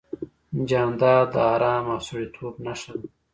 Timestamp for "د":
1.33-1.35